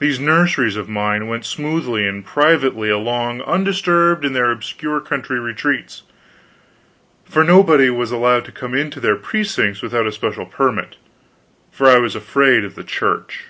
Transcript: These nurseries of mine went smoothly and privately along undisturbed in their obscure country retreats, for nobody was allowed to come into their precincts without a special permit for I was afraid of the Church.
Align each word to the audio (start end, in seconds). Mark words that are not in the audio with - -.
These 0.00 0.18
nurseries 0.18 0.74
of 0.74 0.88
mine 0.88 1.28
went 1.28 1.44
smoothly 1.46 2.08
and 2.08 2.26
privately 2.26 2.88
along 2.90 3.40
undisturbed 3.42 4.24
in 4.24 4.32
their 4.32 4.50
obscure 4.50 5.00
country 5.00 5.38
retreats, 5.38 6.02
for 7.24 7.44
nobody 7.44 7.88
was 7.88 8.10
allowed 8.10 8.46
to 8.46 8.50
come 8.50 8.74
into 8.74 8.98
their 8.98 9.14
precincts 9.14 9.80
without 9.80 10.08
a 10.08 10.10
special 10.10 10.44
permit 10.44 10.96
for 11.70 11.86
I 11.88 11.98
was 11.98 12.16
afraid 12.16 12.64
of 12.64 12.74
the 12.74 12.82
Church. 12.82 13.44